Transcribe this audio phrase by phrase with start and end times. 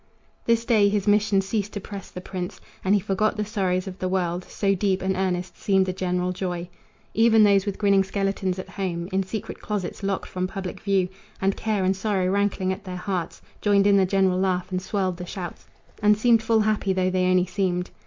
[0.45, 3.99] This day his mission ceased to press the prince, And he forgot the sorrows of
[3.99, 6.69] the world, So deep and earnest seemed the general joy.
[7.13, 11.07] Even those with grinning skeletons at home In secret closets locked from public view,
[11.39, 15.17] And care and sorrow rankling at their hearts, Joined in the general laugh and swelled
[15.17, 15.67] the shouts,
[16.01, 17.91] And seemed full happy though they only seemed.